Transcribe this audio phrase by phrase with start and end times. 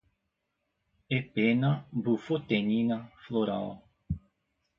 [1.17, 1.69] epena,
[2.03, 3.67] bufotenina, floral